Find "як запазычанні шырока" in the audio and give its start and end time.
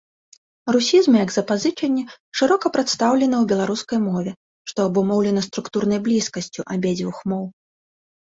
1.23-2.71